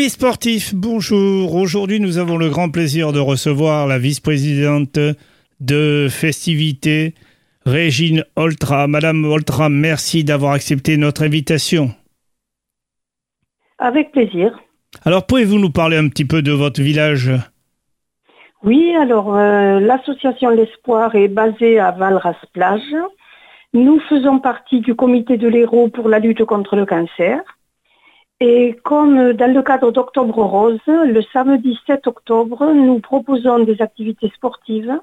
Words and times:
Amis 0.00 0.08
sportifs, 0.08 0.74
bonjour. 0.74 1.54
Aujourd'hui, 1.54 2.00
nous 2.00 2.16
avons 2.16 2.38
le 2.38 2.48
grand 2.48 2.70
plaisir 2.70 3.12
de 3.12 3.18
recevoir 3.18 3.86
la 3.86 3.98
vice-présidente 3.98 4.98
de 5.60 6.06
festivité, 6.08 7.12
Régine 7.66 8.24
Oltra. 8.34 8.86
Madame 8.86 9.26
Oltra, 9.26 9.68
merci 9.68 10.24
d'avoir 10.24 10.54
accepté 10.54 10.96
notre 10.96 11.22
invitation. 11.22 11.90
Avec 13.78 14.10
plaisir. 14.12 14.58
Alors, 15.04 15.26
pouvez-vous 15.26 15.58
nous 15.58 15.68
parler 15.68 15.98
un 15.98 16.08
petit 16.08 16.24
peu 16.24 16.40
de 16.40 16.52
votre 16.52 16.80
village? 16.80 17.30
Oui, 18.64 18.94
alors 18.98 19.36
euh, 19.36 19.80
l'association 19.80 20.48
L'Espoir 20.48 21.14
est 21.14 21.28
basée 21.28 21.78
à 21.78 21.90
Valras-Plage. 21.90 22.96
Nous 23.74 24.00
faisons 24.08 24.38
partie 24.38 24.80
du 24.80 24.94
comité 24.94 25.36
de 25.36 25.46
l'Hérault 25.46 25.90
pour 25.90 26.08
la 26.08 26.20
lutte 26.20 26.46
contre 26.46 26.74
le 26.74 26.86
cancer. 26.86 27.42
Et 28.40 28.76
comme 28.84 29.34
dans 29.34 29.52
le 29.52 29.62
cadre 29.62 29.92
d'Octobre 29.92 30.42
Rose, 30.42 30.80
le 30.86 31.20
samedi 31.32 31.78
7 31.86 32.06
octobre, 32.06 32.72
nous 32.72 32.98
proposons 32.98 33.58
des 33.64 33.82
activités 33.82 34.32
sportives 34.34 34.98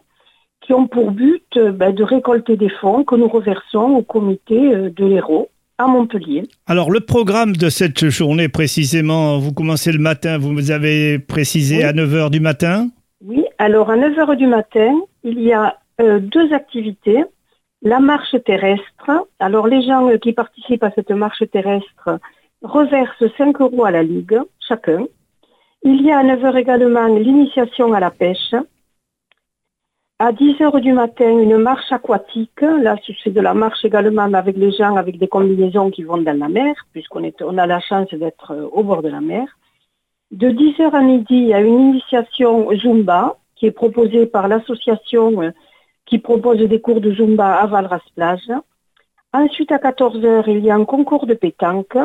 qui 0.61 0.73
ont 0.73 0.87
pour 0.87 1.11
but 1.11 1.57
ben, 1.57 1.93
de 1.93 2.03
récolter 2.03 2.57
des 2.57 2.69
fonds 2.69 3.03
que 3.03 3.15
nous 3.15 3.27
reversons 3.27 3.91
au 3.91 4.01
comité 4.01 4.73
euh, 4.73 4.89
de 4.89 5.05
l'Hérault 5.05 5.49
à 5.77 5.85
Montpellier. 5.85 6.43
Alors, 6.65 6.89
le 6.89 6.99
programme 6.99 7.55
de 7.55 7.69
cette 7.69 8.09
journée, 8.09 8.49
précisément, 8.49 9.37
vous 9.37 9.53
commencez 9.53 9.91
le 9.91 9.99
matin, 9.99 10.39
vous 10.39 10.71
avez 10.71 11.19
précisé 11.19 11.77
Oui. 11.77 11.83
à 11.83 11.93
9h 11.93 12.31
du 12.31 12.39
matin 12.39 12.87
Oui, 13.23 13.45
alors 13.59 13.91
à 13.91 13.97
9h 13.97 14.35
du 14.35 14.47
matin, 14.47 14.99
il 15.23 15.39
y 15.41 15.53
a 15.53 15.77
euh, 16.01 16.19
deux 16.19 16.51
activités. 16.53 17.23
La 17.83 17.99
marche 17.99 18.35
terrestre. 18.43 19.11
Alors 19.39 19.67
les 19.67 19.83
gens 19.83 20.09
qui 20.19 20.33
participent 20.33 20.83
à 20.83 20.91
cette 20.95 21.11
marche 21.11 21.43
terrestre 21.51 22.19
reversent 22.61 23.35
5 23.37 23.61
euros 23.61 23.85
à 23.85 23.91
la 23.91 24.03
Ligue, 24.03 24.39
chacun. 24.59 25.05
Il 25.83 26.01
y 26.01 26.11
a 26.11 26.19
à 26.19 26.23
9h 26.23 26.57
également 26.57 27.07
l'initiation 27.07 27.93
à 27.93 27.99
la 27.99 28.11
pêche. 28.11 28.55
À 30.19 30.31
10h 30.31 30.81
du 30.81 30.93
matin, 30.93 31.29
une 31.29 31.57
marche 31.57 31.91
aquatique. 31.91 32.61
Là, 32.61 32.95
c'est 33.23 33.29
de 33.29 33.39
la 33.39 33.53
marche 33.53 33.85
également 33.85 34.33
avec 34.33 34.57
les 34.57 34.71
gens 34.71 34.95
avec 34.95 35.19
des 35.19 35.27
combinaisons 35.27 35.91
qui 35.91 36.03
vont 36.03 36.17
dans 36.17 36.37
la 36.37 36.49
mer, 36.49 36.75
puisqu'on 36.91 37.23
a 37.23 37.67
la 37.67 37.79
chance 37.79 38.09
d'être 38.11 38.51
euh, 38.51 38.67
au 38.71 38.83
bord 38.83 39.03
de 39.03 39.09
la 39.09 39.21
mer. 39.21 39.45
De 40.31 40.49
10h 40.49 40.89
à 40.91 41.01
midi, 41.01 41.35
il 41.35 41.47
y 41.49 41.53
a 41.53 41.61
une 41.61 41.91
initiation 41.91 42.67
Zumba 42.75 43.37
qui 43.55 43.67
est 43.67 43.71
proposée 43.71 44.25
par 44.25 44.47
l'association 44.47 45.43
euh, 45.43 45.51
qui 46.07 46.17
propose 46.17 46.57
des 46.57 46.81
cours 46.81 46.99
de 46.99 47.13
Zumba 47.13 47.55
à 47.55 47.67
Valras-Plage. 47.67 48.51
Ensuite, 49.33 49.71
à 49.71 49.77
14h, 49.77 50.45
il 50.47 50.65
y 50.65 50.71
a 50.71 50.75
un 50.75 50.85
concours 50.85 51.27
de 51.27 51.35
pétanque. 51.35 51.97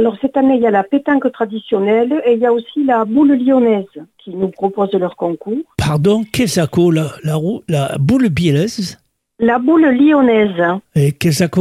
Alors, 0.00 0.16
cette 0.22 0.34
année, 0.38 0.54
il 0.56 0.62
y 0.62 0.66
a 0.66 0.70
la 0.70 0.82
pétanque 0.82 1.30
traditionnelle 1.30 2.22
et 2.24 2.32
il 2.32 2.38
y 2.38 2.46
a 2.46 2.52
aussi 2.54 2.82
la 2.86 3.04
boule 3.04 3.32
lyonnaise 3.34 3.84
qui 4.16 4.30
nous 4.34 4.48
propose 4.48 4.90
leur 4.94 5.14
concours. 5.14 5.58
Pardon, 5.76 6.22
qu'est-ce 6.32 6.62
que 6.74 6.90
la, 6.90 7.08
la, 7.22 7.36
la 7.68 7.98
boule 7.98 8.30
bielaise 8.30 8.98
La 9.38 9.58
boule 9.58 9.84
lyonnaise. 9.90 10.62
Et 10.94 11.12
qu'est-ce 11.12 11.44
que 11.44 11.60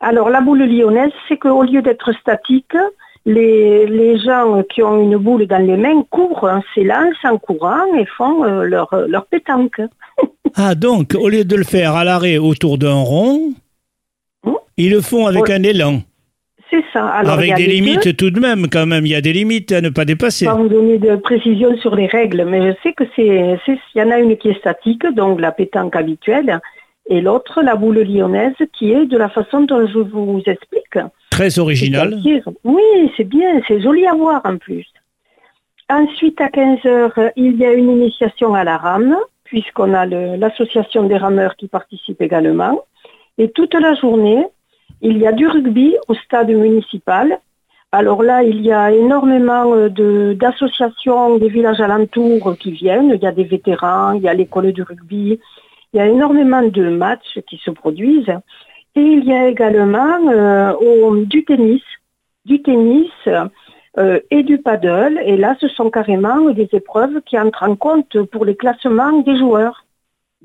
Alors, 0.00 0.30
la 0.30 0.40
boule 0.40 0.64
lyonnaise, 0.64 1.12
c'est 1.28 1.36
qu'au 1.36 1.62
lieu 1.62 1.80
d'être 1.80 2.10
statique, 2.20 2.76
les, 3.24 3.86
les 3.86 4.18
gens 4.18 4.64
qui 4.74 4.82
ont 4.82 5.00
une 5.00 5.16
boule 5.16 5.46
dans 5.46 5.64
les 5.64 5.76
mains 5.76 6.02
courent, 6.10 6.48
hein, 6.48 6.60
s'élancent 6.74 7.24
en 7.24 7.38
courant 7.38 7.86
et 7.96 8.04
font 8.18 8.42
euh, 8.44 8.64
leur, 8.64 8.88
leur 9.06 9.26
pétanque. 9.26 9.80
Ah, 10.56 10.76
donc, 10.76 11.16
au 11.18 11.28
lieu 11.28 11.44
de 11.44 11.56
le 11.56 11.64
faire 11.64 11.96
à 11.96 12.04
l'arrêt 12.04 12.38
autour 12.38 12.78
d'un 12.78 12.94
rond, 12.94 13.52
Hmm. 14.44 14.52
ils 14.76 14.90
le 14.90 15.00
font 15.00 15.26
avec 15.26 15.50
un 15.50 15.62
élan. 15.62 16.02
Ça. 16.94 17.06
Alors, 17.06 17.34
avec 17.34 17.56
des 17.56 17.66
limites 17.66 18.04
deux. 18.04 18.12
tout 18.14 18.30
de 18.30 18.40
même, 18.40 18.68
quand 18.70 18.86
même. 18.86 19.04
Il 19.04 19.10
y 19.10 19.14
a 19.14 19.20
des 19.20 19.32
limites 19.32 19.72
à 19.72 19.80
ne 19.80 19.90
pas 19.90 20.04
dépasser. 20.04 20.46
pas 20.46 20.54
vous 20.54 20.68
donner 20.68 20.96
de 20.96 21.16
précision 21.16 21.76
sur 21.78 21.94
les 21.94 22.06
règles, 22.06 22.46
mais 22.46 22.72
je 22.72 22.76
sais 22.82 22.92
que 22.92 23.04
c'est, 23.16 23.58
il 23.66 23.98
y 23.98 24.02
en 24.02 24.10
a 24.10 24.18
une 24.18 24.36
qui 24.36 24.48
est 24.50 24.58
statique, 24.58 25.04
donc 25.14 25.40
la 25.40 25.52
pétanque 25.52 25.96
habituelle, 25.96 26.60
et 27.10 27.20
l'autre, 27.20 27.60
la 27.62 27.74
boule 27.74 28.00
lyonnaise, 28.00 28.54
qui 28.78 28.92
est 28.92 29.06
de 29.06 29.18
la 29.18 29.28
façon 29.28 29.62
dont 29.62 29.86
je 29.86 29.98
vous 29.98 30.40
explique. 30.46 30.98
Très 31.30 31.58
original. 31.58 32.16
Oui, 32.62 33.10
c'est 33.16 33.28
bien, 33.28 33.60
c'est 33.66 33.82
joli 33.82 34.06
à 34.06 34.14
voir 34.14 34.40
en 34.44 34.56
plus. 34.56 34.86
Ensuite, 35.90 36.40
à 36.40 36.48
15 36.48 36.78
heures, 36.86 37.18
il 37.36 37.56
y 37.56 37.66
a 37.66 37.72
une 37.72 37.90
initiation 37.90 38.54
à 38.54 38.64
la 38.64 38.78
rame, 38.78 39.16
puisqu'on 39.42 39.92
a 39.92 40.06
l'association 40.06 41.04
des 41.04 41.16
rameurs 41.16 41.56
qui 41.56 41.68
participe 41.68 42.22
également. 42.22 42.84
Et 43.36 43.50
toute 43.50 43.74
la 43.74 43.94
journée, 43.94 44.46
il 45.04 45.18
y 45.18 45.26
a 45.26 45.32
du 45.32 45.46
rugby 45.46 45.94
au 46.08 46.14
stade 46.14 46.48
municipal. 46.48 47.38
Alors 47.92 48.22
là, 48.22 48.42
il 48.42 48.62
y 48.62 48.72
a 48.72 48.90
énormément 48.90 49.72
euh, 49.74 50.34
d'associations 50.34 51.36
des 51.36 51.48
villages 51.48 51.80
alentours 51.80 52.56
qui 52.58 52.72
viennent. 52.72 53.10
Il 53.14 53.22
y 53.22 53.26
a 53.26 53.32
des 53.32 53.44
vétérans, 53.44 54.12
il 54.12 54.22
y 54.22 54.28
a 54.28 54.34
l'école 54.34 54.72
du 54.72 54.82
rugby. 54.82 55.38
Il 55.92 55.98
y 55.98 56.00
a 56.00 56.08
énormément 56.08 56.62
de 56.62 56.88
matchs 56.88 57.38
qui 57.46 57.58
se 57.58 57.70
produisent. 57.70 58.36
Et 58.96 59.02
il 59.02 59.24
y 59.24 59.32
a 59.32 59.46
également 59.48 60.18
euh, 60.28 61.24
du 61.26 61.44
tennis, 61.44 61.82
du 62.46 62.62
tennis 62.62 63.12
euh, 63.98 64.20
et 64.30 64.42
du 64.42 64.56
paddle. 64.58 65.20
Et 65.24 65.36
là, 65.36 65.54
ce 65.60 65.68
sont 65.68 65.90
carrément 65.90 66.50
des 66.50 66.68
épreuves 66.72 67.20
qui 67.26 67.38
entrent 67.38 67.68
en 67.68 67.76
compte 67.76 68.22
pour 68.32 68.46
les 68.46 68.56
classements 68.56 69.20
des 69.20 69.36
joueurs. 69.36 69.83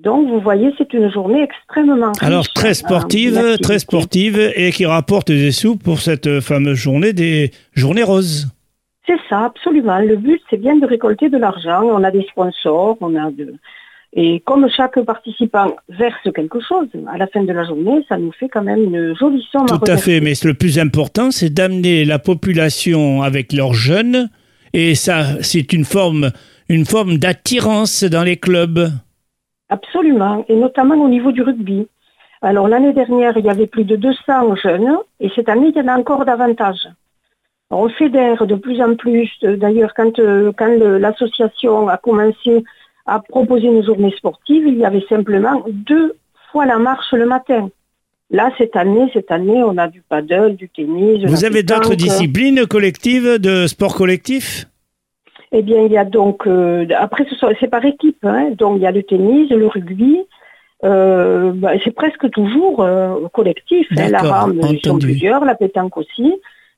Donc, 0.04 0.30
vous 0.30 0.40
voyez, 0.40 0.74
c'est 0.78 0.94
une 0.94 1.12
journée 1.12 1.44
extrêmement 1.44 2.12
riche 2.12 2.24
Alors, 2.24 2.48
très 2.54 2.74
sportive, 2.74 3.58
très 3.62 3.80
sportive, 3.80 4.40
et 4.56 4.72
qui 4.72 4.86
rapporte 4.86 5.28
des 5.30 5.52
sous 5.52 5.76
pour 5.76 6.00
cette 6.00 6.40
fameuse 6.40 6.78
journée 6.78 7.12
des 7.12 7.52
journées 7.74 8.04
roses. 8.04 8.48
C'est 9.06 9.20
ça, 9.30 9.46
absolument. 9.46 10.00
Le 10.00 10.16
but, 10.16 10.42
c'est 10.50 10.58
bien 10.58 10.78
de 10.78 10.86
récolter 10.86 11.30
de 11.30 11.38
l'argent. 11.38 11.84
On 11.84 12.04
a 12.04 12.12
des 12.12 12.26
sponsors, 12.32 12.98
on 13.02 13.16
a 13.16 13.30
de... 13.32 13.56
Et 14.14 14.40
comme 14.40 14.68
chaque 14.76 15.00
participant 15.02 15.76
verse 15.90 16.32
quelque 16.34 16.60
chose, 16.62 16.88
à 17.08 17.18
la 17.18 17.28
fin 17.28 17.44
de 17.44 17.52
la 17.52 17.66
journée, 17.66 18.06
ça 18.08 18.18
nous 18.18 18.32
fait 18.32 18.50
quand 18.50 18.64
même 18.64 18.84
une 18.84 19.16
jolie 19.16 19.46
somme 19.52 19.68
Tout 19.68 19.76
à 19.76 19.78
reverser. 19.78 20.20
fait, 20.20 20.22
mais 20.22 20.34
le 20.44 20.54
plus 20.54 20.80
important, 20.80 21.30
c'est 21.30 21.54
d'amener 21.54 22.06
la 22.06 22.18
population 22.20 23.22
avec 23.22 23.54
leurs 23.54 23.74
jeunes, 23.74 24.30
et 24.74 24.96
ça, 24.96 25.42
c'est 25.42 25.74
une 25.74 25.86
forme, 25.86 26.32
une 26.70 26.86
forme 26.86 27.18
d'attirance 27.18 28.04
dans 28.04 28.24
les 28.24 28.38
clubs. 28.38 28.90
Absolument, 29.70 30.46
et 30.50 30.56
notamment 30.56 30.96
au 30.96 31.10
niveau 31.10 31.32
du 31.32 31.42
rugby. 31.42 31.88
Alors 32.42 32.68
l'année 32.68 32.94
dernière, 32.94 33.38
il 33.38 33.46
y 33.46 33.50
avait 33.50 33.68
plus 33.68 33.84
de 33.84 33.96
200 33.96 34.56
jeunes, 34.56 34.98
et 35.20 35.30
cette 35.36 35.50
année, 35.50 35.72
il 35.74 35.78
y 35.78 35.82
en 35.82 35.88
a 35.88 35.98
encore 35.98 36.26
davantage. 36.26 36.88
On 37.72 37.88
fédère 37.90 38.48
de 38.48 38.56
plus 38.56 38.82
en 38.82 38.96
plus. 38.96 39.30
Euh, 39.44 39.56
D'ailleurs, 39.56 39.94
quand, 39.96 40.18
euh, 40.20 40.52
quand 40.58 40.76
l'association 40.80 41.88
a 41.88 41.98
commencé 41.98 42.64
à 43.06 43.20
proposer 43.20 43.68
une 43.68 43.84
journée 43.84 44.14
sportive, 44.18 44.68
il 44.68 44.78
y 44.78 44.86
avait 44.86 45.06
simplement 45.08 45.64
deux 45.68 46.16
fois 46.52 46.66
la 46.66 46.80
marche 46.80 47.12
le 47.12 47.26
matin. 47.26 47.70
Là, 48.32 48.52
cette 48.58 48.76
année, 48.76 49.10
cette 49.14 49.32
année, 49.32 49.64
on 49.64 49.78
a 49.78 49.88
du 49.88 50.02
paddle, 50.08 50.56
du 50.56 50.70
tennis. 50.70 51.24
Vous 51.26 51.46
avez 51.46 51.64
d'autres 51.64 51.96
disciplines 51.96 52.66
collectives 52.68 53.38
de 53.40 53.66
sport 53.66 53.96
collectif? 53.96 54.68
Eh 55.52 55.62
bien, 55.64 55.82
il 55.82 55.92
y 55.92 55.98
a 55.98 56.06
donc, 56.06 56.46
euh, 56.48 56.86
après, 56.98 57.26
c'est 57.60 57.68
par 57.70 57.84
équipe. 57.86 58.24
hein. 58.24 58.52
donc, 58.58 58.78
il 58.78 58.84
y 58.84 58.88
a 58.88 58.92
le 58.92 59.04
tennis, 59.04 59.50
le 59.50 59.68
rugby. 59.68 60.20
euh, 60.86 61.52
bah, 61.56 61.72
c'est 61.84 61.92
presque 61.92 62.30
toujours 62.32 62.82
euh, 62.84 63.16
collectif. 63.34 63.88
hein. 63.98 64.10
La 64.10 64.20
rame, 64.20 64.62
ils 64.72 64.80
sont 64.86 64.98
plusieurs, 65.00 65.44
la 65.46 65.56
pétanque 65.56 65.98
aussi. 65.98 66.34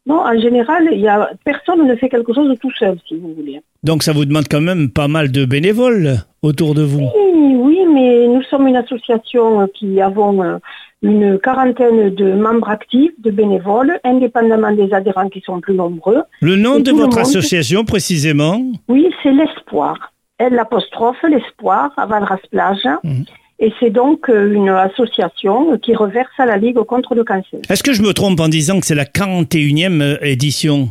Non, 0.08 0.20
en 0.22 0.40
général, 0.40 0.90
il 0.92 1.00
y 1.02 1.08
a, 1.08 1.30
personne 1.46 1.86
ne 1.86 1.96
fait 1.96 2.09
quelque 2.09 2.34
chose 2.34 2.58
tout 2.59 2.72
seul, 2.80 2.98
si 3.08 3.16
vous 3.18 3.34
voulez. 3.36 3.62
Donc 3.84 4.02
ça 4.02 4.14
vous 4.14 4.26
demande 4.26 4.46
quand 4.50 4.62
même 4.62 4.90
pas 4.90 5.08
mal 5.08 5.32
de 5.32 5.46
bénévoles 5.46 6.16
autour 6.42 6.74
de 6.74 6.82
vous. 6.82 7.08
Oui, 7.16 7.56
oui, 7.59 7.80
mais 7.94 8.26
nous 8.28 8.42
sommes 8.44 8.68
une 8.68 8.78
association 8.78 9.68
qui 9.76 10.02
avons 10.02 10.59
une 11.02 11.40
quarantaine 11.40 12.14
de 12.14 12.34
membres 12.34 12.70
actifs, 12.70 13.12
de 13.20 13.32
bénévoles, 13.32 14.00
indépendamment 14.03 14.72
des 14.72 14.94
adhérents 14.94 15.30
qui 15.30 15.42
sont 15.42 15.59
plus 15.59 15.74
nombreux. 15.74 16.22
Le 16.42 16.56
nom 16.56 16.78
Et 16.78 16.84
de 16.84 16.92
votre 16.92 17.18
monde. 17.18 17.20
association 17.20 17.84
précisément? 17.86 18.62
Oui, 18.88 19.08
c'est 19.24 19.32
l'espoir. 19.32 20.14
Elle 20.38 20.53
l'apostrophe, 20.53 21.18
l'espoir, 21.28 21.92
à 21.98 22.06
Valras-Plage. 22.06 22.88
Mhm. 23.03 23.26
Et 23.64 23.72
c'est 23.80 23.92
donc 23.92 24.28
euh, 24.30 24.52
une 24.53 24.70
association 24.70 25.78
qui 25.78 25.94
reverse 25.96 26.32
à 26.40 26.46
la 26.48 26.58
Ligue 26.58 26.80
contre 26.80 27.14
le 27.14 27.24
cancer. 27.24 27.59
Est-ce 27.70 27.84
que 27.84 27.94
je 27.94 28.02
me 28.02 28.12
trompe 28.14 28.40
en 28.40 28.47
disant 28.47 28.80
que 28.80 28.86
c'est 28.88 28.96
la 28.96 29.06
41e 29.06 30.02
euh, 30.02 30.18
édition? 30.22 30.90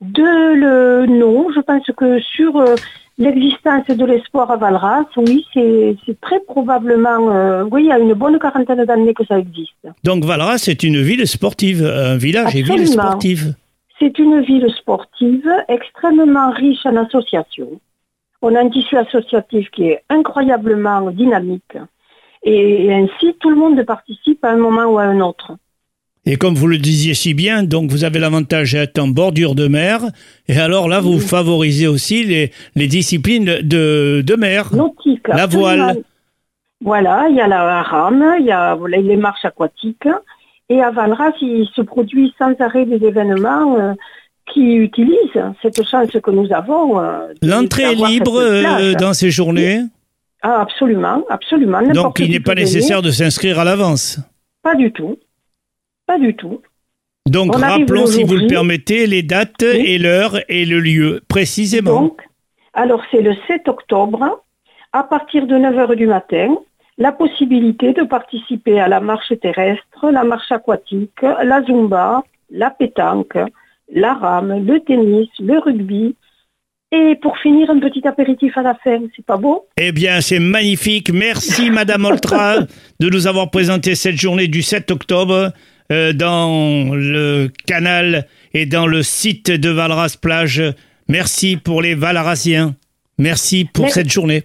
De 0.00 0.54
le 0.54 1.06
non, 1.06 1.48
je 1.54 1.60
pense 1.60 1.84
que 1.96 2.20
sur 2.20 2.56
euh, 2.56 2.74
l'existence 3.18 3.86
de 3.88 4.04
l'espoir 4.04 4.50
à 4.50 4.56
Valras, 4.56 5.04
oui, 5.16 5.44
c'est 5.52 6.20
très 6.20 6.40
probablement, 6.40 7.30
euh, 7.30 7.64
oui, 7.70 7.84
il 7.84 7.88
y 7.88 7.92
a 7.92 7.98
une 7.98 8.14
bonne 8.14 8.38
quarantaine 8.38 8.84
d'années 8.84 9.14
que 9.14 9.26
ça 9.26 9.38
existe. 9.38 9.86
Donc 10.04 10.24
Valras, 10.24 10.58
c'est 10.58 10.82
une 10.82 11.02
ville 11.02 11.26
sportive, 11.26 11.84
un 11.84 12.16
village 12.16 12.54
et 12.56 12.62
ville 12.62 12.86
sportive. 12.86 13.54
C'est 13.98 14.18
une 14.18 14.40
ville 14.42 14.72
sportive 14.78 15.50
extrêmement 15.68 16.50
riche 16.52 16.86
en 16.86 16.96
associations. 16.96 17.80
On 18.40 18.54
a 18.54 18.60
un 18.60 18.70
tissu 18.70 18.96
associatif 18.96 19.68
qui 19.70 19.88
est 19.88 20.02
incroyablement 20.08 21.10
dynamique. 21.10 21.76
Et, 22.44 22.84
et 22.84 22.94
ainsi, 22.94 23.34
tout 23.40 23.50
le 23.50 23.56
monde 23.56 23.82
participe 23.82 24.44
à 24.44 24.50
un 24.50 24.56
moment 24.56 24.84
ou 24.84 24.98
à 24.98 25.02
un 25.02 25.20
autre. 25.20 25.56
Et 26.30 26.36
comme 26.36 26.54
vous 26.54 26.66
le 26.66 26.76
disiez 26.76 27.14
si 27.14 27.32
bien, 27.32 27.62
donc 27.62 27.90
vous 27.90 28.04
avez 28.04 28.18
l'avantage 28.18 28.72
d'être 28.72 28.98
en 28.98 29.08
bordure 29.08 29.54
de 29.54 29.66
mer. 29.66 30.02
Et 30.46 30.58
alors 30.58 30.86
là, 30.86 31.00
vous 31.00 31.18
favorisez 31.18 31.86
aussi 31.86 32.22
les, 32.22 32.52
les 32.76 32.86
disciplines 32.86 33.46
de, 33.62 34.22
de 34.24 34.34
mer. 34.36 34.68
Nautique. 34.74 35.26
La 35.26 35.46
voile. 35.46 35.96
Voilà, 36.84 37.28
il 37.30 37.36
y 37.36 37.40
a 37.40 37.48
la 37.48 37.82
rame, 37.82 38.36
il 38.40 38.44
y 38.44 38.52
a 38.52 38.76
les 38.88 39.16
marches 39.16 39.46
aquatiques. 39.46 40.06
Et 40.68 40.82
à 40.82 40.90
Valras, 40.90 41.32
il 41.40 41.66
se 41.74 41.80
produit 41.80 42.34
sans 42.38 42.52
arrêt 42.60 42.84
des 42.84 43.02
événements 43.06 43.78
euh, 43.80 43.94
qui 44.52 44.74
utilisent 44.74 45.42
cette 45.62 45.82
chance 45.88 46.10
que 46.22 46.30
nous 46.30 46.52
avons. 46.52 47.00
Euh, 47.00 47.32
L'entrée 47.40 47.84
est 47.84 47.94
libre 47.94 48.38
euh, 48.38 48.92
dans 48.92 49.14
ces 49.14 49.30
journées? 49.30 49.80
Ah, 50.42 50.60
Absolument, 50.60 51.24
absolument. 51.30 51.80
Donc 51.94 52.18
il 52.18 52.30
n'est 52.32 52.38
pas 52.38 52.54
nécessaire 52.54 53.00
de 53.00 53.10
s'inscrire 53.10 53.58
à 53.58 53.64
l'avance? 53.64 54.20
Pas 54.62 54.74
du 54.74 54.92
tout. 54.92 55.16
Pas 56.08 56.18
du 56.18 56.34
tout. 56.34 56.62
Donc 57.26 57.54
rappelons, 57.54 58.06
si 58.06 58.24
vous 58.24 58.36
le 58.36 58.46
permettez, 58.46 59.06
les 59.06 59.22
dates 59.22 59.62
et 59.62 59.98
l'heure 59.98 60.38
et 60.48 60.64
le 60.64 60.80
lieu 60.80 61.20
précisément. 61.28 62.00
Donc, 62.00 62.22
alors 62.72 63.02
c'est 63.10 63.20
le 63.20 63.34
7 63.46 63.68
octobre 63.68 64.42
à 64.94 65.02
partir 65.04 65.46
de 65.46 65.54
9h 65.54 65.94
du 65.96 66.06
matin. 66.06 66.56
La 66.96 67.12
possibilité 67.12 67.92
de 67.92 68.04
participer 68.04 68.80
à 68.80 68.88
la 68.88 69.00
marche 69.00 69.32
terrestre, 69.38 70.10
la 70.10 70.24
marche 70.24 70.50
aquatique, 70.50 71.20
la 71.20 71.62
zumba, 71.62 72.24
la 72.50 72.70
pétanque, 72.70 73.38
la 73.92 74.14
rame, 74.14 74.64
le 74.66 74.80
tennis, 74.80 75.28
le 75.38 75.58
rugby, 75.58 76.16
et 76.90 77.16
pour 77.20 77.36
finir, 77.36 77.68
un 77.68 77.80
petit 77.80 78.06
apéritif 78.08 78.56
à 78.56 78.62
la 78.62 78.74
fin, 78.74 78.98
c'est 79.14 79.24
pas 79.24 79.36
beau? 79.36 79.66
Eh 79.76 79.92
bien, 79.92 80.22
c'est 80.22 80.38
magnifique. 80.38 81.12
Merci, 81.12 81.70
Madame 81.70 82.06
Oltra, 82.06 82.60
de 83.00 83.10
nous 83.10 83.26
avoir 83.26 83.50
présenté 83.50 83.94
cette 83.94 84.16
journée 84.16 84.48
du 84.48 84.62
7 84.62 84.90
octobre. 84.90 85.52
Euh, 85.90 86.12
dans 86.12 86.94
le 86.94 87.48
canal 87.66 88.26
et 88.52 88.66
dans 88.66 88.86
le 88.86 89.02
site 89.02 89.50
de 89.50 89.70
Valras 89.70 90.18
Plage. 90.20 90.62
Merci 91.08 91.56
pour 91.56 91.80
les 91.80 91.94
Valrasiens. 91.94 92.74
Merci 93.16 93.64
pour 93.64 93.88
cette 93.88 94.12
journée. 94.12 94.44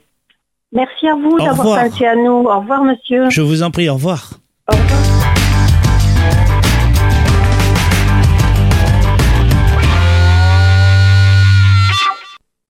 Merci 0.72 1.08
à 1.08 1.16
vous 1.16 1.38
d'avoir 1.38 1.90
pensé 1.90 2.06
à 2.06 2.16
nous. 2.16 2.46
Au 2.46 2.60
revoir, 2.62 2.86
monsieur. 2.86 3.30
Je 3.30 3.42
vous 3.42 3.62
en 3.62 3.72
prie, 3.72 3.90
au 3.90 3.96
revoir. 3.96 4.40